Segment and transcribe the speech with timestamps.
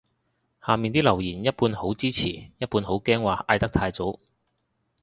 [0.65, 4.17] 下面啲留言一半好支持一半好驚話嗌得太早